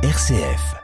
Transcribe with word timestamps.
RCF. 0.00 0.76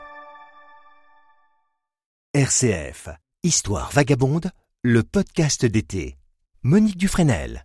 RCF. 2.35 3.11
Histoire 3.45 3.93
vagabonde, 3.93 4.51
le 4.83 5.05
podcast 5.05 5.65
d'été. 5.65 6.19
Monique 6.65 6.97
Dufresnel. 6.97 7.63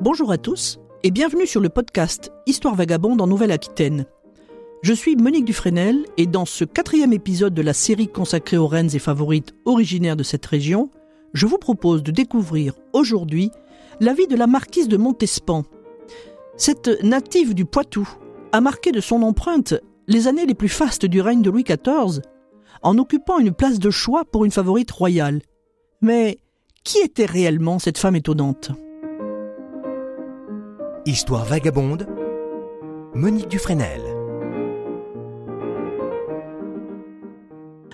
Bonjour 0.00 0.32
à 0.32 0.38
tous 0.38 0.80
et 1.04 1.12
bienvenue 1.12 1.46
sur 1.46 1.60
le 1.60 1.68
podcast 1.68 2.32
Histoire 2.46 2.74
vagabonde 2.74 3.20
en 3.20 3.28
Nouvelle-Aquitaine. 3.28 4.06
Je 4.80 4.92
suis 4.92 5.16
Monique 5.16 5.44
Dufresnel 5.44 6.06
et 6.16 6.26
dans 6.26 6.44
ce 6.44 6.64
quatrième 6.64 7.12
épisode 7.12 7.52
de 7.52 7.62
la 7.62 7.72
série 7.72 8.06
consacrée 8.06 8.56
aux 8.56 8.68
reines 8.68 8.94
et 8.94 9.00
favorites 9.00 9.52
originaires 9.64 10.16
de 10.16 10.22
cette 10.22 10.46
région, 10.46 10.88
je 11.32 11.46
vous 11.46 11.58
propose 11.58 12.04
de 12.04 12.12
découvrir 12.12 12.74
aujourd'hui 12.92 13.50
la 13.98 14.14
vie 14.14 14.28
de 14.28 14.36
la 14.36 14.46
marquise 14.46 14.86
de 14.86 14.96
Montespan. 14.96 15.64
Cette 16.56 17.02
native 17.02 17.54
du 17.54 17.64
Poitou 17.64 18.08
a 18.52 18.60
marqué 18.60 18.92
de 18.92 19.00
son 19.00 19.22
empreinte 19.22 19.74
les 20.06 20.28
années 20.28 20.46
les 20.46 20.54
plus 20.54 20.68
fastes 20.68 21.06
du 21.06 21.20
règne 21.20 21.42
de 21.42 21.50
Louis 21.50 21.64
XIV 21.64 22.22
en 22.82 22.98
occupant 22.98 23.40
une 23.40 23.52
place 23.52 23.80
de 23.80 23.90
choix 23.90 24.24
pour 24.24 24.44
une 24.44 24.52
favorite 24.52 24.92
royale. 24.92 25.42
Mais 26.02 26.38
qui 26.84 26.98
était 26.98 27.26
réellement 27.26 27.80
cette 27.80 27.98
femme 27.98 28.14
étonnante? 28.14 28.70
Histoire 31.04 31.44
vagabonde. 31.44 32.06
Monique 33.14 33.48
Dufresnel. 33.48 34.07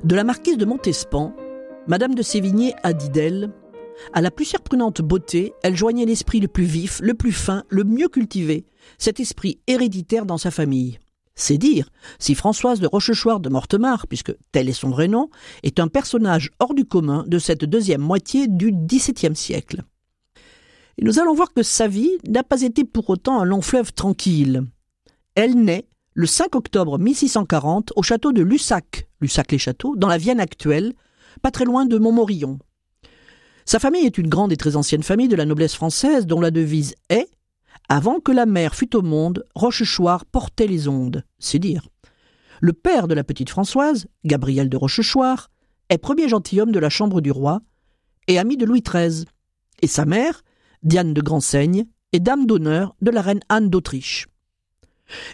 De 0.04 0.14
la 0.14 0.22
marquise 0.24 0.58
de 0.58 0.66
Montespan, 0.66 1.34
Madame 1.86 2.14
de 2.14 2.20
Sévigné 2.20 2.74
a 2.82 2.92
dit 2.92 3.08
d'elle 3.08 3.50
À 4.12 4.20
la 4.20 4.30
plus 4.30 4.44
surprenante 4.44 5.00
beauté, 5.00 5.54
elle 5.62 5.78
joignait 5.78 6.04
l'esprit 6.04 6.40
le 6.40 6.48
plus 6.48 6.64
vif, 6.64 7.00
le 7.02 7.14
plus 7.14 7.32
fin, 7.32 7.64
le 7.70 7.84
mieux 7.84 8.08
cultivé, 8.08 8.66
cet 8.98 9.18
esprit 9.18 9.60
héréditaire 9.66 10.26
dans 10.26 10.36
sa 10.36 10.50
famille. 10.50 10.98
C'est 11.36 11.56
dire 11.56 11.88
si 12.18 12.34
Françoise 12.34 12.80
de 12.80 12.86
Rochechouart 12.86 13.40
de 13.40 13.48
Mortemart, 13.48 14.06
puisque 14.06 14.34
tel 14.52 14.68
est 14.68 14.74
son 14.74 14.90
vrai 14.90 15.08
nom, 15.08 15.30
est 15.62 15.80
un 15.80 15.88
personnage 15.88 16.50
hors 16.58 16.74
du 16.74 16.84
commun 16.84 17.24
de 17.26 17.38
cette 17.38 17.64
deuxième 17.64 18.02
moitié 18.02 18.46
du 18.46 18.72
XVIIe 18.72 19.34
siècle. 19.34 19.84
Et 20.98 21.04
nous 21.04 21.18
allons 21.18 21.34
voir 21.34 21.54
que 21.54 21.62
sa 21.62 21.88
vie 21.88 22.12
n'a 22.28 22.44
pas 22.44 22.60
été 22.60 22.84
pour 22.84 23.08
autant 23.08 23.40
un 23.40 23.46
long 23.46 23.62
fleuve 23.62 23.94
tranquille. 23.94 24.64
Elle 25.34 25.54
naît 25.54 25.86
le 26.16 26.26
5 26.26 26.54
octobre 26.54 26.96
1640 26.96 27.92
au 27.96 28.02
château 28.02 28.32
de 28.32 28.40
Lussac, 28.40 29.08
Lussac-les-Châteaux, 29.20 29.96
dans 29.96 30.06
la 30.06 30.16
Vienne 30.16 30.38
actuelle, 30.38 30.94
pas 31.42 31.50
très 31.50 31.64
loin 31.64 31.86
de 31.86 31.98
Montmorillon. 31.98 32.60
Sa 33.64 33.80
famille 33.80 34.06
est 34.06 34.16
une 34.16 34.28
grande 34.28 34.52
et 34.52 34.56
très 34.56 34.76
ancienne 34.76 35.02
famille 35.02 35.26
de 35.26 35.34
la 35.34 35.44
noblesse 35.44 35.74
française 35.74 36.26
dont 36.26 36.40
la 36.40 36.52
devise 36.52 36.94
est 37.08 37.28
Avant 37.88 38.20
que 38.20 38.30
la 38.30 38.46
mer 38.46 38.76
fût 38.76 38.94
au 38.94 39.02
monde, 39.02 39.44
Rochechouart 39.56 40.24
portait 40.26 40.68
les 40.68 40.86
ondes, 40.86 41.24
c'est 41.40 41.58
dire. 41.58 41.88
Le 42.60 42.72
père 42.72 43.08
de 43.08 43.14
la 43.14 43.24
petite 43.24 43.50
Françoise, 43.50 44.06
Gabriel 44.24 44.68
de 44.68 44.76
Rochechouart, 44.76 45.50
est 45.88 45.98
premier 45.98 46.28
gentilhomme 46.28 46.70
de 46.70 46.78
la 46.78 46.90
chambre 46.90 47.20
du 47.22 47.32
roi 47.32 47.60
et 48.28 48.38
ami 48.38 48.56
de 48.56 48.64
Louis 48.64 48.82
XIII, 48.82 49.24
et 49.82 49.88
sa 49.88 50.04
mère, 50.04 50.42
Diane 50.84 51.12
de 51.12 51.20
Grandseigne, 51.20 51.86
est 52.12 52.20
dame 52.20 52.46
d'honneur 52.46 52.94
de 53.02 53.10
la 53.10 53.20
reine 53.20 53.40
Anne 53.48 53.68
d'Autriche. 53.68 54.28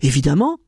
Évidemment, 0.02 0.58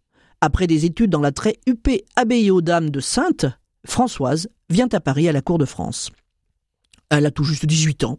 après 0.43 0.67
des 0.67 0.85
études 0.85 1.11
dans 1.11 1.21
la 1.21 1.31
très 1.31 1.61
huppée 1.67 2.05
abbaye 2.17 2.51
aux 2.51 2.61
dames 2.61 2.91
de 2.91 2.98
Sainte, 2.98 3.47
Françoise 3.87 4.48
vient 4.69 4.89
à 4.93 4.98
Paris 4.98 5.29
à 5.29 5.33
la 5.33 5.41
cour 5.41 5.57
de 5.57 5.65
France. 5.65 6.11
Elle 7.11 7.27
a 7.27 7.31
tout 7.31 7.45
juste 7.45 7.65
18 7.65 8.03
ans 8.03 8.19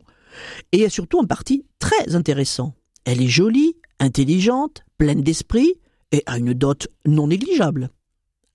et 0.71 0.81
est 0.81 0.89
surtout 0.89 1.19
un 1.19 1.25
parti 1.25 1.65
très 1.79 2.15
intéressant. 2.15 2.75
Elle 3.03 3.21
est 3.21 3.27
jolie, 3.27 3.75
intelligente, 3.99 4.85
pleine 4.97 5.21
d'esprit 5.21 5.73
et 6.13 6.23
a 6.25 6.37
une 6.37 6.53
dot 6.53 6.87
non 7.05 7.27
négligeable. 7.27 7.89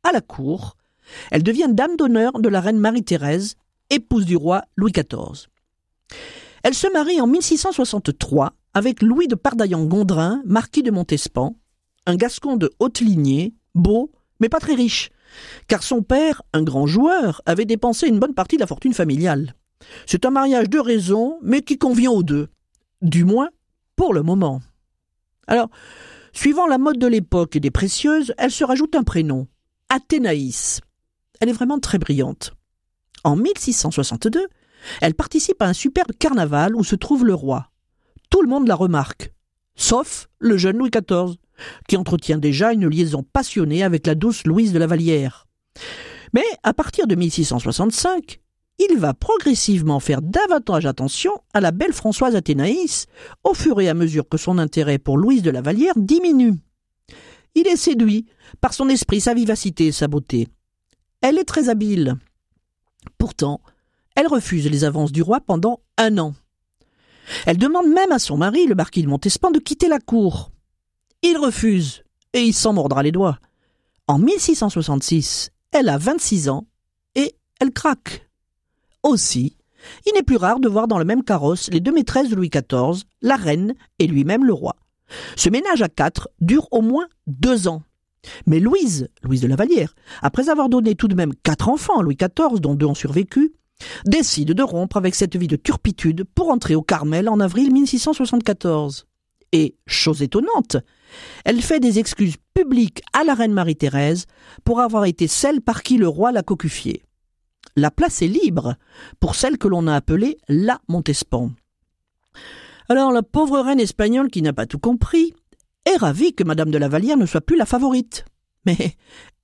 À 0.03 0.13
la 0.13 0.23
cour, 0.23 0.79
elle 1.31 1.43
devient 1.43 1.69
dame 1.71 1.97
d'honneur 1.97 2.41
de 2.41 2.49
la 2.49 2.63
reine 2.63 2.79
Marie-Thérèse, 2.79 3.57
épouse 3.91 4.25
du 4.25 4.37
roi 4.37 4.63
Louis 4.77 4.93
XIV. 4.93 5.47
Elle 6.63 6.75
se 6.75 6.91
marie 6.91 7.21
en 7.21 7.27
1663 7.27 8.55
avec 8.73 9.03
Louis 9.03 9.29
de 9.29 9.35
Pardaillan-Gondrin, 9.35 10.41
marquis 10.47 10.83
de 10.83 10.91
Montespan, 10.91 11.55
un 12.09 12.17
gascon 12.17 12.57
de 12.57 12.71
haute 12.79 13.01
lignée, 13.01 13.53
beau, 13.79 14.13
mais 14.41 14.49
pas 14.49 14.61
très 14.61 14.75
riche, 14.75 15.11
car 15.67 15.83
son 15.83 16.03
père, 16.03 16.43
un 16.53 16.63
grand 16.63 16.87
joueur, 16.87 17.43
avait 17.47 17.65
dépensé 17.65 18.09
une 18.09 18.19
bonne 18.19 18.35
partie 18.35 18.57
de 18.57 18.61
la 18.61 18.67
fortune 18.67 18.95
familiale. 18.95 19.55
C'est 20.07 20.27
un 20.27 20.31
mariage 20.31 20.69
de 20.69 20.79
raison, 20.79 21.39
mais 21.43 21.63
qui 21.63 21.79
convient 21.79 22.11
aux 22.11 22.23
deux. 22.23 22.49
Du 23.03 23.25
moins, 23.25 23.49
pour 23.97 24.13
le 24.13 24.23
moment. 24.23 24.61
Alors, 25.47 25.69
suivant 26.33 26.67
la 26.67 26.79
mode 26.79 26.99
de 26.99 27.07
l'époque 27.07 27.57
et 27.57 27.61
des 27.61 27.71
précieuses, 27.71 28.35
elle 28.39 28.51
se 28.51 28.65
rajoute 28.65 28.97
un 28.97 29.05
prénom, 29.05 29.47
Athénaïs. 29.89 30.81
Elle 31.41 31.49
est 31.49 31.53
vraiment 31.53 31.79
très 31.79 31.99
brillante. 31.99 32.55
En 33.25 33.37
1662, 33.37 34.49
elle 35.01 35.15
participe 35.15 35.63
à 35.63 35.67
un 35.67 35.73
superbe 35.73 36.13
carnaval 36.19 36.75
où 36.77 36.85
se 36.85 36.97
trouve 36.97 37.25
le 37.25 37.35
roi. 37.35 37.71
Tout 38.31 38.43
le 38.43 38.49
monde 38.49 38.69
la 38.69 38.75
remarque, 38.75 39.33
sauf 39.79 40.29
le 40.39 40.59
jeune 40.59 40.77
Louis 40.77 40.91
XIV, 40.91 41.37
qui 41.89 41.97
entretient 41.97 42.37
déjà 42.37 42.73
une 42.75 42.89
liaison 42.89 43.25
passionnée 43.33 43.83
avec 43.83 44.07
la 44.07 44.15
douce 44.15 44.45
Louise 44.45 44.75
de 44.75 44.79
la 44.79 44.87
Vallière. 44.87 45.47
Mais 46.35 46.45
à 46.63 46.75
partir 46.75 47.07
de 47.07 47.15
1665, 47.15 48.41
il 48.79 48.99
va 48.99 49.15
progressivement 49.15 49.99
faire 49.99 50.21
davantage 50.21 50.87
attention 50.87 51.33
à 51.55 51.61
la 51.61 51.71
belle 51.71 51.93
Françoise 51.93 52.37
Athénaïs, 52.37 53.07
au 53.43 53.55
fur 53.55 53.81
et 53.81 53.89
à 53.89 53.95
mesure 53.95 54.29
que 54.29 54.37
son 54.37 54.59
intérêt 54.59 54.99
pour 54.99 55.17
Louise 55.17 55.43
de 55.43 55.51
la 55.51 55.63
Vallière 55.63 55.95
diminue. 55.97 56.55
Il 57.55 57.67
est 57.67 57.77
séduit 57.77 58.27
par 58.61 58.75
son 58.75 58.89
esprit, 58.89 59.21
sa 59.21 59.35
vivacité 59.35 59.91
sa 59.91 60.07
beauté. 60.07 60.49
Elle 61.23 61.39
est 61.39 61.45
très 61.45 61.69
habile. 61.69 62.15
Pourtant, 63.17 63.61
elle 64.15 64.29
refuse 64.29 64.71
les 64.71 64.85
avances 64.85 65.13
du 65.13 65.23
roi 65.23 65.41
pendant 65.41 65.81
un 65.97 66.19
an. 66.19 66.35
Elle 67.47 67.59
demande 67.59 67.89
même 67.89 68.13
à 68.13 68.19
son 68.19 68.37
mari, 68.37 68.67
le 68.67 68.75
marquis 68.75 69.03
de 69.03 69.09
Montespan, 69.09 69.51
de 69.51 69.59
quitter 69.59 69.89
la 69.89 69.99
cour. 69.99 70.51
Il 71.23 71.37
refuse, 71.37 72.03
et 72.33 72.41
il 72.41 72.55
s'en 72.55 72.73
mordra 72.73 73.03
les 73.03 73.13
doigts. 73.13 73.39
En 74.07 74.19
1666, 74.19 75.51
elle 75.73 75.89
a 75.89 75.99
26 75.99 76.49
ans, 76.49 76.67
et 77.15 77.35
elle 77.61 77.73
craque. 77.73 78.29
Aussi, 79.03 79.57
il 80.07 80.13
n'est 80.15 80.23
plus 80.23 80.37
rare 80.37 80.61
de 80.61 80.69
voir 80.69 80.89
dans 80.89 80.99
le 80.99 81.05
même 81.05 81.23
carrosse 81.23 81.71
les 81.71 81.81
deux 81.81 81.93
maîtresses 81.93 82.29
de 82.29 82.35
Louis 82.35 82.51
XIV, 82.51 83.05
la 83.23 83.37
reine 83.37 83.75
et 83.99 84.07
lui-même 84.07 84.45
le 84.45 84.53
roi. 84.53 84.77
Ce 85.37 85.49
ménage 85.49 85.83
à 85.83 85.89
quatre 85.89 86.29
dure 86.41 86.69
au 86.71 86.83
moins 86.83 87.07
deux 87.27 87.69
ans. 87.69 87.83
Mais 88.47 88.61
Louise, 88.61 89.09
Louise 89.23 89.41
de 89.41 89.47
la 89.47 89.57
Vallière, 89.57 89.95
après 90.23 90.49
avoir 90.49 90.69
donné 90.69 90.95
tout 90.95 91.09
de 91.09 91.15
même 91.15 91.35
quatre 91.35 91.69
enfants 91.69 91.99
à 91.99 92.03
Louis 92.03 92.17
XIV, 92.17 92.61
dont 92.61 92.75
deux 92.75 92.87
ont 92.87 92.95
survécu, 92.95 93.53
décide 94.05 94.53
de 94.53 94.63
rompre 94.63 94.97
avec 94.97 95.15
cette 95.15 95.37
vie 95.37 95.49
de 95.49 95.57
turpitude 95.57 96.25
pour 96.35 96.51
entrer 96.51 96.75
au 96.75 96.83
Carmel 96.83 97.29
en 97.29 97.41
avril 97.41 97.73
1674. 97.73 99.07
Et, 99.53 99.77
chose 99.87 100.23
étonnante, 100.23 100.77
elle 101.45 101.63
fait 101.63 101.81
des 101.81 101.99
excuses 101.99 102.37
publiques 102.53 103.03
à 103.13 103.25
la 103.25 103.35
reine 103.35 103.53
Marie-Thérèse 103.53 104.27
pour 104.65 104.81
avoir 104.81 105.07
été 105.07 105.27
celle 105.27 105.63
par 105.63 105.83
qui 105.83 105.97
le 105.97 106.09
roi 106.09 106.33
l'a 106.33 106.43
cocufiée. 106.43 107.03
La 107.77 107.91
place 107.91 108.23
est 108.23 108.29
libre 108.29 108.77
pour 109.21 109.35
celle 109.35 109.57
que 109.57 109.69
l'on 109.69 109.87
a 109.87 109.95
appelée 109.95 110.37
la 110.49 110.81
Montespan. 110.89 111.53
Alors 112.89 113.13
la 113.13 113.23
pauvre 113.23 113.61
reine 113.61 113.81
espagnole 113.81 114.31
qui 114.31 114.43
n'a 114.43 114.53
pas 114.53 114.67
tout 114.67 114.79
compris 114.79 115.35
est 115.85 115.97
ravie 115.97 116.35
que 116.35 116.45
Madame 116.45 116.71
de 116.71 116.79
la 116.79 116.89
Vallière 116.89 117.17
ne 117.17 117.27
soit 117.27 117.41
plus 117.41 117.57
la 117.57 117.67
favorite. 117.67 118.25
Mais 118.67 118.97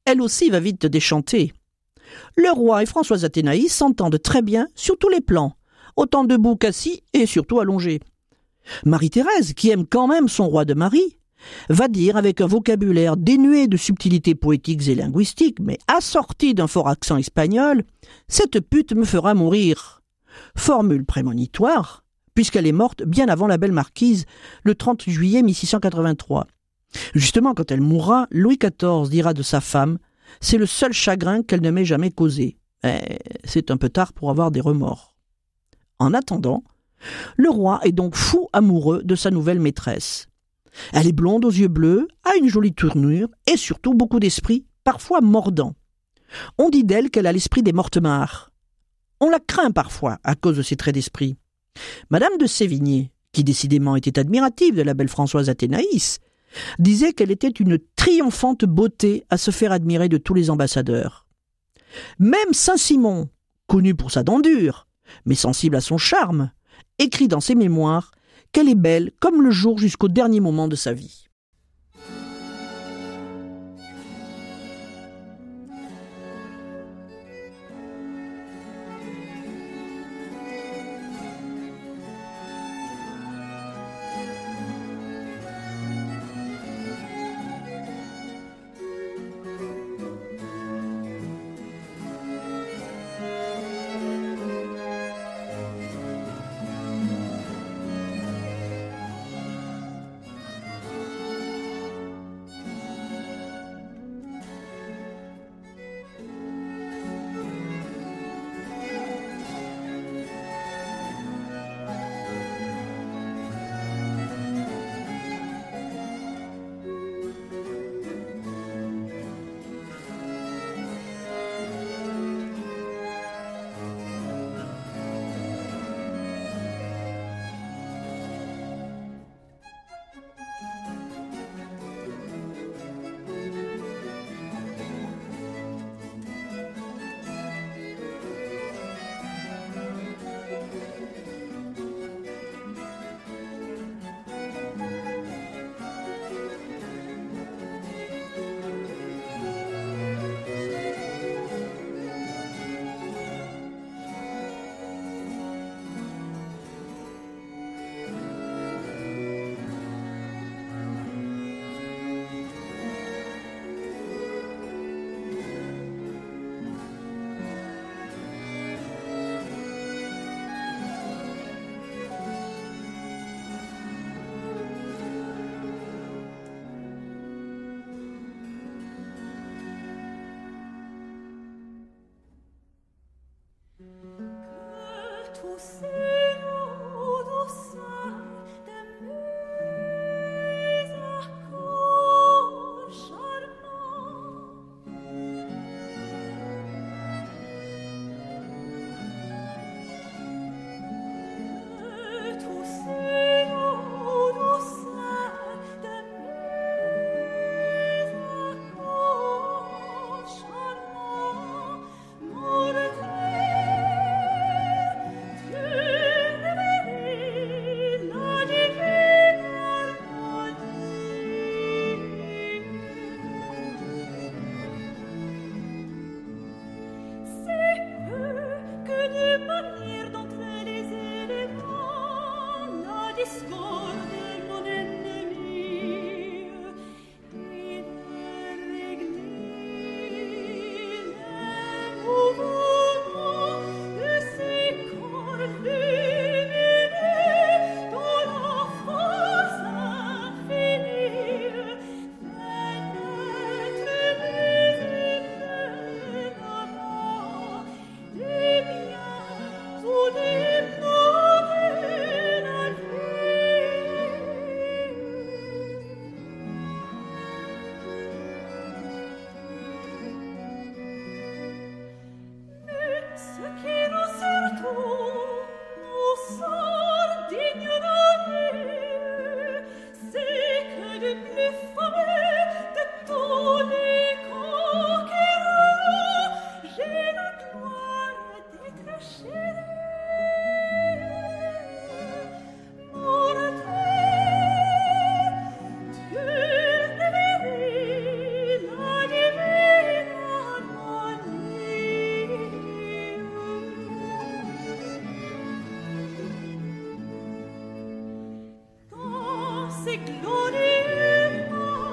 elle 0.05 0.21
aussi 0.21 0.50
va 0.50 0.61
vite 0.61 0.87
déchanter. 0.87 1.53
Le 2.37 2.50
roi 2.50 2.83
et 2.83 2.87
Françoise 2.87 3.25
Athénaïs 3.25 3.73
s'entendent 3.73 4.21
très 4.21 4.43
bien 4.43 4.69
sur 4.75 4.99
tous 4.99 5.09
les 5.09 5.21
plans, 5.21 5.56
autant 5.97 6.25
debout 6.25 6.56
qu'assis 6.56 7.03
et 7.12 7.27
surtout 7.27 7.61
allongés. 7.61 8.00
Marie-Thérèse, 8.85 9.53
qui 9.55 9.71
aime 9.71 9.87
quand 9.87 10.06
même 10.06 10.29
son 10.29 10.49
roi 10.49 10.65
de 10.65 10.75
Marie, 10.75 11.19
va 11.69 11.88
dire 11.88 12.17
avec 12.17 12.41
un 12.41 12.47
vocabulaire 12.47 13.17
dénué 13.17 13.67
de 13.67 13.77
subtilités 13.77 14.35
poétiques 14.35 14.88
et 14.88 14.94
linguistiques, 14.94 15.61
mais 15.61 15.79
assorti 15.87 16.55
d'un 16.55 16.67
fort 16.67 16.88
accent 16.88 17.17
espagnol, 17.17 17.85
Cette 18.29 18.61
pute 18.61 18.94
me 18.94 19.05
fera 19.05 19.35
mourir. 19.35 20.03
Formule 20.56 21.05
prémonitoire, 21.05 22.05
puisqu'elle 22.35 22.67
est 22.67 22.73
morte 22.73 23.03
bien 23.05 23.29
avant 23.29 23.47
la 23.47 23.59
belle 23.59 23.73
marquise, 23.73 24.25
le 24.62 24.75
30 24.75 25.09
juillet 25.09 25.43
1683. 25.43 26.47
Justement, 27.15 27.55
quand 27.55 27.71
elle 27.71 27.81
mourra, 27.81 28.27
Louis 28.31 28.59
XIV 28.59 29.09
dira 29.11 29.35
de 29.35 29.43
sa 29.43 29.61
femme 29.61 29.99
c'est 30.41 30.59
le 30.59 30.67
seul 30.67 30.93
chagrin 30.93 31.43
qu'elle 31.43 31.63
ne 31.63 31.71
m'ait 31.71 31.85
jamais 31.85 32.11
causé. 32.11 32.57
Mais 32.83 33.19
c'est 33.45 33.71
un 33.71 33.77
peu 33.77 33.89
tard 33.89 34.13
pour 34.13 34.31
avoir 34.31 34.51
des 34.51 34.61
remords. 34.61 35.15
En 35.99 36.13
attendant, 36.13 36.65
le 37.37 37.51
roi 37.51 37.81
est 37.85 37.93
donc 37.93 38.15
fou 38.15 38.49
amoureux 38.53 39.03
de 39.03 39.15
sa 39.15 39.31
nouvelle 39.31 39.61
maîtresse. 39.61 40.29
Elle 40.93 41.07
est 41.07 41.13
blonde 41.13 41.45
aux 41.45 41.51
yeux 41.51 41.69
bleus, 41.69 42.09
a 42.25 42.37
une 42.37 42.49
jolie 42.49 42.75
tournure 42.75 43.29
et 43.51 43.57
surtout 43.57 43.95
beaucoup 43.95 44.21
d'esprit, 44.21 44.67
parfois 44.83 45.21
mordant. 45.21 45.75
On 46.59 46.69
dit 46.69 46.85
d'elle 46.85 47.11
qu'elle 47.11 47.27
a 47.27 47.33
l'esprit 47.33 47.63
des 47.63 47.73
Mortemart. 47.73 48.51
On 49.21 49.31
la 49.31 49.39
craint 49.39 49.71
parfois 49.71 50.19
à 50.25 50.35
cause 50.35 50.57
de 50.57 50.63
ses 50.63 50.77
traits 50.77 50.95
d'esprit. 50.95 51.37
Madame 52.11 52.37
de 52.39 52.47
Sévigné, 52.47 53.13
qui 53.33 53.45
décidément 53.45 53.97
était 53.97 54.19
admirative 54.19 54.75
de 54.75 54.83
la 54.83 54.95
belle 54.95 55.09
Françoise 55.09 55.49
Athénaïs, 55.49 56.19
disait 56.79 57.12
qu'elle 57.12 57.31
était 57.31 57.49
une 57.49 57.79
triomphante 57.97 58.65
beauté 58.65 59.25
à 59.31 59.37
se 59.37 59.51
faire 59.51 59.73
admirer 59.73 60.09
de 60.09 60.19
tous 60.19 60.35
les 60.35 60.51
ambassadeurs. 60.51 61.27
Même 62.19 62.53
Saint-Simon, 62.53 63.29
connu 63.67 63.95
pour 63.95 64.11
sa 64.11 64.23
dent 64.23 64.41
dure, 64.41 64.87
mais 65.27 65.35
sensible 65.35 65.77
à 65.77 65.81
son 65.81 65.99
charme, 65.99 66.51
écrit 66.99 67.29
dans 67.29 67.41
ses 67.41 67.55
mémoires 67.55 68.12
qu'elle 68.53 68.69
est 68.69 68.75
belle 68.75 69.12
comme 69.21 69.43
le 69.43 69.51
jour 69.51 69.79
jusqu'au 69.79 70.09
dernier 70.09 70.41
moment 70.41 70.69
de 70.69 70.77
sa 70.77 70.93
vie. 70.93 71.24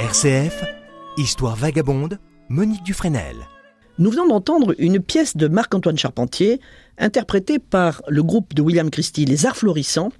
RCF, 0.01 0.63
Histoire 1.15 1.55
vagabonde, 1.55 2.17
Monique 2.49 2.81
Dufresnel. 2.81 3.35
Nous 3.99 4.09
venons 4.09 4.27
d'entendre 4.29 4.73
une 4.79 4.99
pièce 4.99 5.37
de 5.37 5.47
Marc-Antoine 5.47 5.99
Charpentier, 5.99 6.59
interprétée 6.97 7.59
par 7.59 8.01
le 8.07 8.23
groupe 8.23 8.55
de 8.55 8.63
William 8.63 8.89
Christie 8.89 9.25
Les 9.25 9.45
Arts 9.45 9.57
Florissants, 9.57 10.11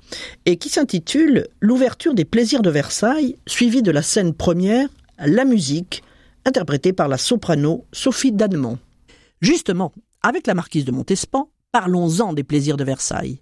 et 0.46 0.58
qui 0.58 0.70
s'intitule 0.70 1.48
L'ouverture 1.62 2.14
des 2.14 2.26
plaisirs 2.26 2.62
de 2.62 2.70
Versailles, 2.70 3.40
suivie 3.48 3.82
de 3.82 3.90
la 3.90 4.04
scène 4.04 4.36
première, 4.36 4.88
La 5.18 5.46
musique, 5.46 6.04
interprétée 6.46 6.94
par 6.94 7.08
la 7.08 7.18
soprano 7.18 7.88
Sophie 7.92 8.34
Dannemont. 8.34 8.78
Justement, 9.42 9.94
avec 10.22 10.46
la 10.46 10.54
marquise 10.54 10.86
de 10.86 10.92
Montespan, 10.92 11.50
parlons-en 11.72 12.34
des 12.34 12.44
plaisirs 12.44 12.78
de 12.78 12.84
Versailles. 12.84 13.42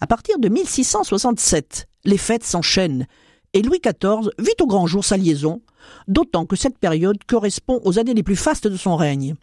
À 0.00 0.08
partir 0.08 0.40
de 0.40 0.48
1667, 0.48 1.86
les 2.04 2.18
fêtes 2.18 2.42
s'enchaînent, 2.42 3.06
et 3.52 3.62
Louis 3.62 3.80
XIV 3.80 4.30
vit 4.38 4.54
au 4.60 4.66
grand 4.66 4.86
jour 4.86 5.04
sa 5.04 5.16
liaison, 5.16 5.62
d'autant 6.08 6.46
que 6.46 6.56
cette 6.56 6.78
période 6.78 7.22
correspond 7.26 7.80
aux 7.84 7.98
années 7.98 8.14
les 8.14 8.22
plus 8.22 8.36
fastes 8.36 8.66
de 8.66 8.76
son 8.76 8.96
règne. 8.96 9.34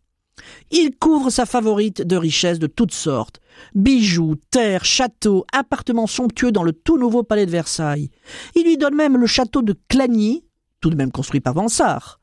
Il 0.72 0.95
couvre 0.98 1.29
sa 1.29 1.45
favorite 1.45 2.01
de 2.01 2.15
richesses 2.15 2.60
de 2.60 2.67
toutes 2.67 2.93
sortes. 2.93 3.39
Bijoux, 3.75 4.36
terres, 4.50 4.86
châteaux, 4.86 5.45
appartements 5.53 6.07
somptueux 6.07 6.51
dans 6.51 6.63
le 6.63 6.74
tout 6.74 6.98
nouveau 6.98 7.24
palais 7.24 7.45
de 7.45 7.51
Versailles. 7.51 8.10
Il 8.55 8.63
lui 8.63 8.77
donne 8.77 8.95
même 8.95 9.17
le 9.17 9.27
château 9.27 9.62
de 9.62 9.75
Clagny, 9.89 10.43
tout 10.81 10.89
de 10.89 10.95
même 10.95 11.12
construit 11.12 11.39
par 11.39 11.53
Vansart. 11.53 12.19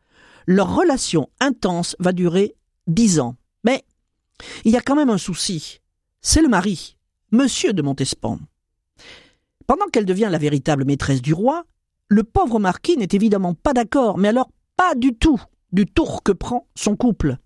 Leur 0.46 0.74
relation 0.74 1.28
intense 1.40 1.94
va 2.00 2.12
durer 2.12 2.56
dix 2.86 3.20
ans. 3.20 3.36
Mais 3.64 3.84
il 4.64 4.72
y 4.72 4.76
a 4.76 4.80
quand 4.80 4.96
même 4.96 5.10
un 5.10 5.18
souci. 5.18 5.80
C'est 6.20 6.42
le 6.42 6.48
mari, 6.48 6.96
Monsieur 7.30 7.72
de 7.72 7.82
Montespan. 7.82 8.40
Pendant 9.70 9.86
qu'elle 9.86 10.04
devient 10.04 10.26
la 10.28 10.38
véritable 10.38 10.84
maîtresse 10.84 11.22
du 11.22 11.32
roi, 11.32 11.62
le 12.08 12.24
pauvre 12.24 12.58
marquis 12.58 12.96
n'est 12.96 13.06
évidemment 13.12 13.54
pas 13.54 13.72
d'accord, 13.72 14.18
mais 14.18 14.26
alors 14.26 14.50
pas 14.76 14.96
du 14.96 15.14
tout 15.14 15.40
du 15.70 15.86
tour 15.86 16.24
que 16.24 16.32
prend 16.32 16.66
son 16.74 16.96
couple. 16.96 17.36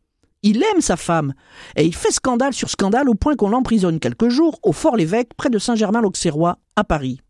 Il 0.43 0.63
aime 0.63 0.81
sa 0.81 0.97
femme, 0.97 1.35
et 1.77 1.85
il 1.85 1.95
fait 1.95 2.13
scandale 2.13 2.55
sur 2.55 2.71
scandale 2.71 3.11
au 3.11 3.15
point 3.15 3.37
qu'on 3.37 3.51
l'emprisonne 3.51 4.01
quelques 4.01 4.31
jours 4.31 4.59
au 4.63 4.73
Fort 4.73 4.97
l'Évêque 4.97 5.35
près 5.37 5.51
de 5.51 5.59
Saint-Germain-l'Auxerrois, 5.59 6.57
à 6.77 6.85
Paris. 6.85 7.21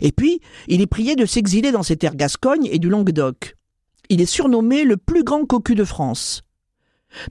Et 0.00 0.12
puis, 0.12 0.40
il 0.66 0.80
est 0.80 0.86
prié 0.86 1.14
de 1.14 1.26
s'exiler 1.26 1.70
dans 1.70 1.82
ses 1.82 1.98
terres 1.98 2.16
Gascogne 2.16 2.70
et 2.72 2.78
du 2.78 2.88
Languedoc. 2.88 3.54
Il 4.08 4.22
est 4.22 4.24
surnommé 4.24 4.84
le 4.84 4.96
plus 4.96 5.24
grand 5.24 5.44
cocu 5.44 5.74
de 5.74 5.84
France. 5.84 6.40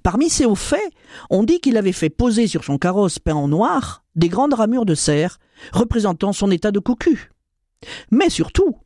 Parmi 0.03 0.29
ces 0.29 0.45
hauts 0.45 0.55
faits, 0.55 0.91
on 1.29 1.43
dit 1.43 1.59
qu'il 1.59 1.77
avait 1.77 1.91
fait 1.91 2.09
poser 2.09 2.47
sur 2.47 2.63
son 2.63 2.77
carrosse 2.77 3.19
peint 3.19 3.35
en 3.35 3.47
noir 3.47 4.03
des 4.15 4.29
grandes 4.29 4.53
ramures 4.53 4.85
de 4.85 4.95
cerf, 4.95 5.37
représentant 5.73 6.33
son 6.33 6.51
état 6.51 6.71
de 6.71 6.79
cocu. 6.79 7.31
Mais 8.11 8.29
surtout, 8.29 8.77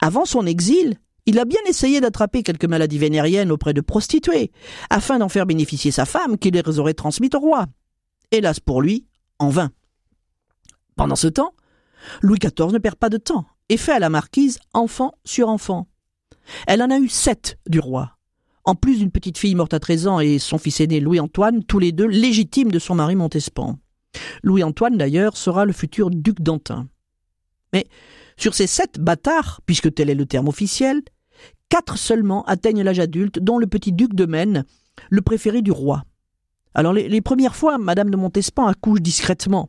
avant 0.00 0.24
son 0.24 0.46
exil, 0.46 0.96
il 1.26 1.38
a 1.38 1.44
bien 1.44 1.60
essayé 1.68 2.00
d'attraper 2.00 2.42
quelques 2.42 2.64
maladies 2.64 2.98
vénériennes 2.98 3.52
auprès 3.52 3.74
de 3.74 3.80
prostituées, 3.80 4.50
afin 4.90 5.18
d'en 5.18 5.28
faire 5.28 5.46
bénéficier 5.46 5.90
sa 5.90 6.04
femme 6.04 6.36
qui 6.36 6.50
les 6.50 6.78
aurait 6.78 6.94
transmises 6.94 7.34
au 7.34 7.40
roi. 7.40 7.66
Hélas 8.30 8.60
pour 8.60 8.82
lui, 8.82 9.06
en 9.38 9.48
vain. 9.48 9.70
Pendant 10.96 11.16
ce 11.16 11.28
temps, 11.28 11.54
Louis 12.20 12.38
XIV 12.38 12.72
ne 12.72 12.78
perd 12.78 12.96
pas 12.96 13.08
de 13.08 13.18
temps 13.18 13.46
et 13.68 13.76
fait 13.76 13.92
à 13.92 13.98
la 13.98 14.10
marquise 14.10 14.58
enfant 14.74 15.12
sur 15.24 15.48
enfant. 15.48 15.86
Elle 16.66 16.82
en 16.82 16.90
a 16.90 16.98
eu 16.98 17.08
sept 17.08 17.58
du 17.68 17.78
roi, 17.78 18.18
en 18.64 18.74
plus 18.74 18.98
d'une 18.98 19.10
petite 19.10 19.38
fille 19.38 19.54
morte 19.54 19.74
à 19.74 19.80
13 19.80 20.06
ans 20.06 20.20
et 20.20 20.38
son 20.38 20.58
fils 20.58 20.80
aîné 20.80 21.00
Louis-Antoine, 21.00 21.64
tous 21.64 21.78
les 21.78 21.92
deux 21.92 22.06
légitimes 22.06 22.70
de 22.70 22.78
son 22.78 22.94
mari 22.94 23.16
Montespan. 23.16 23.78
Louis-Antoine, 24.42 24.96
d'ailleurs, 24.96 25.36
sera 25.36 25.64
le 25.64 25.72
futur 25.72 26.10
duc 26.10 26.40
d'Antin. 26.40 26.88
Mais 27.72 27.86
sur 28.36 28.54
ces 28.54 28.66
sept 28.66 29.00
bâtards, 29.00 29.60
puisque 29.66 29.92
tel 29.92 30.10
est 30.10 30.14
le 30.14 30.26
terme 30.26 30.48
officiel, 30.48 31.02
quatre 31.68 31.96
seulement 31.96 32.44
atteignent 32.44 32.82
l'âge 32.82 33.00
adulte, 33.00 33.38
dont 33.38 33.58
le 33.58 33.66
petit 33.66 33.92
duc 33.92 34.14
de 34.14 34.26
Maine, 34.26 34.64
le 35.10 35.22
préféré 35.22 35.62
du 35.62 35.72
roi. 35.72 36.04
Alors 36.74 36.92
les, 36.92 37.08
les 37.08 37.20
premières 37.20 37.56
fois, 37.56 37.78
Madame 37.78 38.10
de 38.10 38.16
Montespan 38.16 38.66
accouche 38.66 39.00
discrètement, 39.00 39.68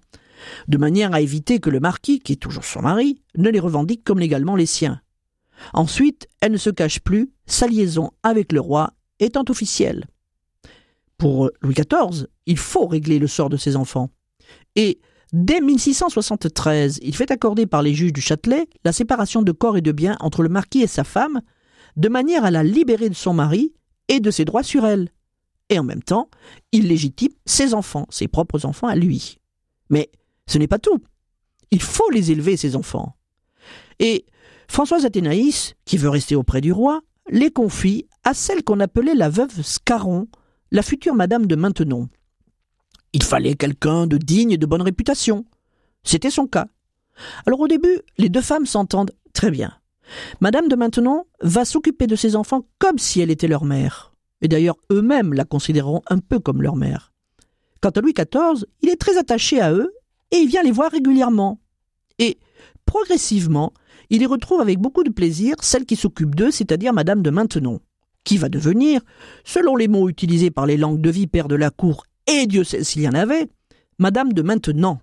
de 0.67 0.77
manière 0.77 1.13
à 1.13 1.21
éviter 1.21 1.59
que 1.59 1.69
le 1.69 1.79
marquis, 1.79 2.19
qui 2.19 2.33
est 2.33 2.41
toujours 2.41 2.65
son 2.65 2.81
mari, 2.81 3.21
ne 3.38 3.50
les 3.50 3.59
revendique 3.59 4.03
comme 4.03 4.19
légalement 4.19 4.55
les 4.55 4.65
siens. 4.65 5.01
Ensuite, 5.74 6.27
elle 6.41 6.51
ne 6.51 6.57
se 6.57 6.69
cache 6.69 7.00
plus, 7.00 7.31
sa 7.45 7.67
liaison 7.67 8.12
avec 8.24 8.51
le 8.51 8.60
roi 8.60 8.93
étant 9.19 9.45
officielle. 9.50 10.05
Pour 11.17 11.50
Louis 11.62 11.75
XIV, 11.75 12.27
il 12.45 12.57
faut 12.57 12.88
régler 12.88 13.19
le 13.19 13.27
sort 13.27 13.50
de 13.50 13.57
ses 13.57 13.75
enfants. 13.75 14.10
Et 14.75 15.00
dès 15.31 15.62
1673, 15.62 17.00
il 17.01 17.15
fait 17.15 17.31
accorder 17.31 17.65
par 17.65 17.81
les 17.81 17.93
juges 17.93 18.13
du 18.13 18.22
Châtelet 18.22 18.67
la 18.83 18.91
séparation 18.91 19.41
de 19.41 19.51
corps 19.51 19.77
et 19.77 19.81
de 19.81 19.91
biens 19.91 20.17
entre 20.19 20.43
le 20.43 20.50
marquis 20.50 20.81
et 20.81 20.88
sa 20.88 21.03
femme, 21.03 21.41
de 21.95 22.10
manière 22.10 22.43
à 22.43 22.51
la 22.51 22.63
libérer 22.63 23.10
de 23.10 23.13
son 23.13 23.33
mari 23.33 23.74
et 24.10 24.19
de 24.19 24.31
ses 24.31 24.45
droits 24.45 24.63
sur 24.63 24.86
elle. 24.86 25.10
Et 25.69 25.79
en 25.79 25.83
même 25.83 26.03
temps, 26.03 26.29
il 26.72 26.88
légitime 26.88 27.31
ses 27.45 27.74
enfants, 27.74 28.05
ses 28.10 28.27
propres 28.27 28.65
enfants 28.65 28.88
à 28.88 28.95
lui. 28.95 29.38
Mais 29.89 30.12
ce 30.48 30.57
n'est 30.57 30.67
pas 30.67 30.79
tout. 30.79 31.00
Il 31.72 31.81
faut 31.81 32.10
les 32.10 32.31
élever, 32.31 32.57
ces 32.57 32.75
enfants. 32.75 33.15
Et 34.00 34.25
Françoise 34.74 35.06
Athénaïs, 35.06 35.75
qui 35.86 35.98
veut 35.98 36.10
rester 36.10 36.36
auprès 36.36 36.60
du 36.60 36.72
roi, 36.72 37.01
les 37.30 37.51
confie 37.51 38.08
à 38.24 38.34
celle 38.34 38.63
qu'on 38.63 38.80
appelait 38.80 39.13
la 39.13 39.30
veuve 39.30 39.62
Scarron, 39.62 40.27
la 40.72 40.82
future 40.82 41.13
Madame 41.13 41.46
de 41.46 41.56
Maintenon. 41.56 42.10
Il 43.13 43.22
fallait 43.22 43.53
quelqu'un 43.53 44.08
de 44.08 44.18
digne 44.18 44.50
et 44.50 44.58
de 44.58 44.65
bonne 44.65 44.82
réputation. 44.82 45.46
C'était 46.03 46.32
son 46.32 46.48
cas. 46.48 46.65
Alors 47.46 47.60
au 47.60 47.68
début, 47.68 48.00
les 48.18 48.30
deux 48.30 48.42
femmes 48.42 48.65
s'entendent 48.65 49.12
très 49.32 49.51
bien. 49.51 49.77
Madame 50.42 50.68
de 50.68 50.75
Maintenon 50.75 51.27
va 51.39 51.65
s'occuper 51.65 52.08
de 52.08 52.15
ses 52.15 52.36
enfants 52.36 52.65
comme 52.80 52.98
si 52.98 53.22
elle 53.22 53.30
était 53.30 53.48
leur 53.48 53.65
mère. 53.65 54.15
Et 54.42 54.48
d'ailleurs, 54.48 54.77
eux-mêmes 54.92 55.36
la 55.36 55.46
considéreront 55.46 56.01
un 56.08 56.18
peu 56.18 56.39
comme 56.39 56.63
leur 56.63 56.77
mère. 56.77 57.13
Quant 57.80 57.92
à 57.92 58.01
Louis 58.01 58.13
XIV, 58.13 58.65
il 58.82 58.89
est 58.89 59.00
très 59.00 59.20
attaché 59.20 59.62
à 59.62 59.72
eux 59.72 59.94
et 60.32 60.38
il 60.38 60.48
vient 60.48 60.63
les 60.63 60.72
voir 60.72 60.89
régulièrement. 60.89 61.60
Et, 62.18 62.39
progressivement, 62.88 63.72
il 64.10 64.22
y 64.22 64.25
retrouve 64.25 64.62
avec 64.62 64.79
beaucoup 64.79 65.03
de 65.03 65.10
plaisir 65.10 65.55
celle 65.62 65.86
qui 65.86 65.95
s'occupe 65.95 66.36
d'eux, 66.36 66.51
c'est-à-dire 66.51 66.93
Madame 66.93 67.22
de 67.22 67.29
Maintenon, 67.29 67.79
qui 68.24 68.38
va 68.38 68.50
devenir, 68.50 69.01
selon 69.43 69.75
les 69.75 69.88
mots 69.88 70.10
utilisés 70.10 70.51
par 70.51 70.65
les 70.65 70.77
langues 70.77 71.01
de 71.01 71.10
vipères 71.10 71.48
de 71.48 71.55
la 71.55 71.69
cour, 71.69 72.05
et 72.27 72.48
Dieu 72.48 72.63
sait 72.63 72.83
s'il 72.83 73.01
y 73.01 73.07
en 73.07 73.13
avait, 73.13 73.48
Madame 74.00 74.33
de 74.33 74.41
Maintenon. 74.41 75.00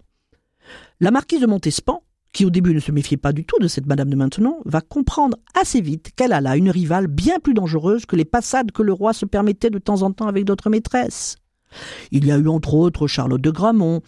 La 1.00 1.10
marquise 1.10 1.40
de 1.40 1.46
Montespan, 1.46 2.02
qui 2.32 2.44
au 2.44 2.50
début 2.50 2.74
ne 2.74 2.80
se 2.80 2.92
méfiait 2.92 3.16
pas 3.16 3.32
du 3.32 3.44
tout 3.44 3.58
de 3.58 3.68
cette 3.68 3.86
Madame 3.86 4.10
de 4.10 4.16
Maintenon, 4.16 4.60
va 4.64 4.80
comprendre 4.80 5.36
assez 5.58 5.80
vite 5.80 6.10
qu'elle 6.14 6.32
a 6.32 6.40
là 6.40 6.56
une 6.56 6.70
rivale 6.70 7.06
bien 7.06 7.38
plus 7.40 7.54
dangereuse 7.54 8.06
que 8.06 8.16
les 8.16 8.24
passades 8.24 8.72
que 8.72 8.82
le 8.82 8.92
roi 8.92 9.12
se 9.12 9.26
permettait 9.26 9.70
de 9.70 9.78
temps 9.78 10.02
en 10.02 10.12
temps 10.12 10.28
avec 10.28 10.44
d'autres 10.44 10.70
maîtresses. 10.70 11.36
Il 12.10 12.26
y 12.26 12.32
a 12.32 12.38
eu 12.38 12.48
entre 12.48 12.74
autres 12.74 13.06
Charlotte 13.06 13.40
de 13.40 13.50
Gramont, 13.50 14.00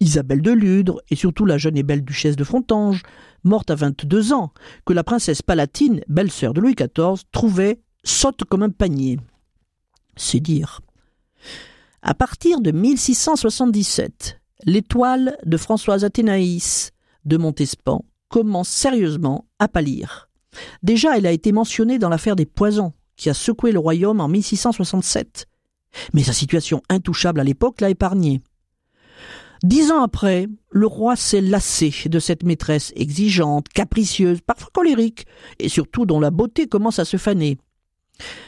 Isabelle 0.00 0.42
de 0.42 0.50
Ludre 0.50 1.00
et 1.10 1.16
surtout 1.16 1.46
la 1.46 1.58
jeune 1.58 1.76
et 1.76 1.82
belle 1.82 2.04
duchesse 2.04 2.36
de 2.36 2.44
Fontanges, 2.44 3.02
morte 3.44 3.70
à 3.70 3.74
22 3.74 4.32
ans, 4.32 4.52
que 4.84 4.92
la 4.92 5.04
princesse 5.04 5.42
palatine, 5.42 6.00
belle-sœur 6.08 6.54
de 6.54 6.60
Louis 6.60 6.74
XIV, 6.74 7.24
trouvait 7.32 7.80
sotte 8.02 8.44
comme 8.44 8.62
un 8.62 8.70
panier. 8.70 9.18
C'est 10.16 10.40
dire. 10.40 10.80
À 12.02 12.14
partir 12.14 12.60
de 12.60 12.70
1677, 12.70 14.40
l'étoile 14.64 15.38
de 15.44 15.56
Françoise 15.56 16.04
Athénaïs 16.04 16.92
de 17.24 17.36
Montespan 17.36 18.04
commence 18.28 18.68
sérieusement 18.68 19.46
à 19.58 19.68
pâlir. 19.68 20.28
Déjà, 20.82 21.16
elle 21.16 21.26
a 21.26 21.32
été 21.32 21.52
mentionnée 21.52 21.98
dans 21.98 22.08
l'affaire 22.08 22.36
des 22.36 22.46
poisons, 22.46 22.92
qui 23.16 23.30
a 23.30 23.34
secoué 23.34 23.72
le 23.72 23.78
royaume 23.78 24.20
en 24.20 24.28
1667. 24.28 25.46
Mais 26.12 26.22
sa 26.22 26.32
situation 26.32 26.82
intouchable 26.88 27.40
à 27.40 27.44
l'époque 27.44 27.80
l'a 27.80 27.90
épargnée. 27.90 28.42
Dix 29.62 29.90
ans 29.90 30.02
après, 30.02 30.46
le 30.70 30.86
roi 30.86 31.16
s'est 31.16 31.40
lassé 31.40 31.92
de 32.06 32.18
cette 32.18 32.42
maîtresse 32.42 32.92
exigeante, 32.96 33.68
capricieuse, 33.68 34.40
parfois 34.40 34.70
colérique, 34.72 35.26
et 35.58 35.68
surtout 35.68 36.06
dont 36.06 36.20
la 36.20 36.30
beauté 36.30 36.66
commence 36.66 36.98
à 36.98 37.04
se 37.04 37.16
faner. 37.16 37.58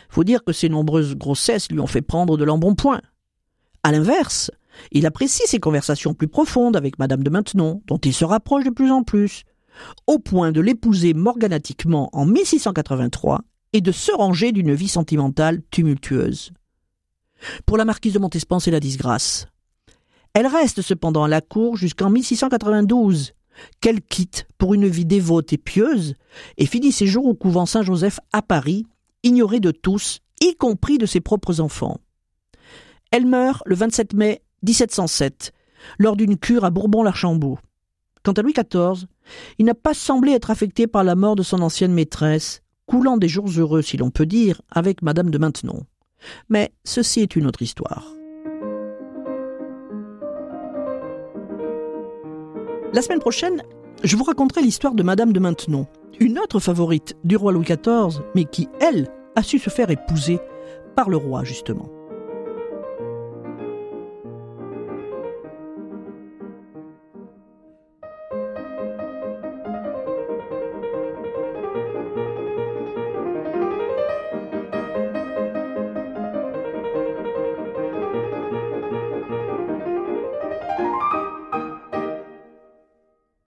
Faut 0.08 0.24
dire 0.24 0.44
que 0.44 0.52
ses 0.52 0.68
nombreuses 0.68 1.14
grossesses 1.14 1.70
lui 1.70 1.80
ont 1.80 1.86
fait 1.86 2.02
prendre 2.02 2.36
de 2.36 2.44
l'embonpoint. 2.44 3.00
À 3.82 3.92
l'inverse, 3.92 4.50
il 4.92 5.06
apprécie 5.06 5.46
ses 5.46 5.60
conversations 5.60 6.14
plus 6.14 6.28
profondes 6.28 6.76
avec 6.76 6.98
Madame 6.98 7.22
de 7.22 7.30
Maintenon, 7.30 7.82
dont 7.86 7.98
il 7.98 8.12
se 8.12 8.24
rapproche 8.24 8.64
de 8.64 8.70
plus 8.70 8.90
en 8.90 9.02
plus, 9.02 9.44
au 10.06 10.18
point 10.18 10.52
de 10.52 10.60
l'épouser 10.60 11.14
morganatiquement 11.14 12.10
en 12.12 12.26
1683 12.26 13.42
et 13.72 13.80
de 13.80 13.92
se 13.92 14.12
ranger 14.12 14.52
d'une 14.52 14.74
vie 14.74 14.88
sentimentale 14.88 15.62
tumultueuse. 15.70 16.52
Pour 17.66 17.76
la 17.76 17.84
marquise 17.84 18.14
de 18.14 18.18
Montespan, 18.18 18.58
c'est 18.58 18.70
la 18.70 18.80
disgrâce. 18.80 19.46
Elle 20.36 20.46
reste 20.46 20.82
cependant 20.82 21.24
à 21.24 21.28
la 21.28 21.40
cour 21.40 21.78
jusqu'en 21.78 22.10
1692, 22.10 23.32
qu'elle 23.80 24.02
quitte 24.02 24.46
pour 24.58 24.74
une 24.74 24.86
vie 24.86 25.06
dévote 25.06 25.50
et 25.54 25.56
pieuse, 25.56 26.12
et 26.58 26.66
finit 26.66 26.92
ses 26.92 27.06
jours 27.06 27.24
au 27.24 27.32
couvent 27.32 27.64
Saint-Joseph 27.64 28.20
à 28.34 28.42
Paris, 28.42 28.84
ignorée 29.22 29.60
de 29.60 29.70
tous, 29.70 30.20
y 30.42 30.54
compris 30.54 30.98
de 30.98 31.06
ses 31.06 31.20
propres 31.20 31.62
enfants. 31.62 32.00
Elle 33.12 33.24
meurt 33.24 33.62
le 33.64 33.76
27 33.76 34.12
mai 34.12 34.42
1707, 34.62 35.54
lors 35.98 36.16
d'une 36.16 36.36
cure 36.36 36.66
à 36.66 36.70
Bourbon-l'Archambault. 36.70 37.58
Quant 38.22 38.32
à 38.32 38.42
Louis 38.42 38.52
XIV, 38.52 39.06
il 39.58 39.64
n'a 39.64 39.74
pas 39.74 39.94
semblé 39.94 40.32
être 40.32 40.50
affecté 40.50 40.86
par 40.86 41.02
la 41.02 41.14
mort 41.14 41.36
de 41.36 41.42
son 41.42 41.62
ancienne 41.62 41.94
maîtresse, 41.94 42.60
coulant 42.84 43.16
des 43.16 43.28
jours 43.28 43.48
heureux, 43.56 43.80
si 43.80 43.96
l'on 43.96 44.10
peut 44.10 44.26
dire, 44.26 44.60
avec 44.70 45.00
Madame 45.00 45.30
de 45.30 45.38
Maintenon. 45.38 45.86
Mais 46.50 46.74
ceci 46.84 47.20
est 47.20 47.36
une 47.36 47.46
autre 47.46 47.62
histoire. 47.62 48.12
La 52.92 53.02
semaine 53.02 53.18
prochaine, 53.18 53.62
je 54.04 54.16
vous 54.16 54.24
raconterai 54.24 54.62
l'histoire 54.62 54.94
de 54.94 55.02
Madame 55.02 55.32
de 55.32 55.40
Maintenon, 55.40 55.86
une 56.20 56.38
autre 56.38 56.60
favorite 56.60 57.16
du 57.24 57.36
roi 57.36 57.52
Louis 57.52 57.64
XIV, 57.64 58.22
mais 58.34 58.44
qui, 58.44 58.68
elle, 58.80 59.08
a 59.34 59.42
su 59.42 59.58
se 59.58 59.70
faire 59.70 59.90
épouser 59.90 60.38
par 60.94 61.10
le 61.10 61.16
roi, 61.16 61.44
justement. 61.44 61.88